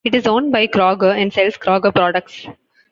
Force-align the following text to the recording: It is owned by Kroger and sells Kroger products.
It 0.03 0.15
is 0.15 0.25
owned 0.25 0.51
by 0.51 0.65
Kroger 0.65 1.15
and 1.15 1.31
sells 1.31 1.59
Kroger 1.59 1.93
products. 1.93 2.47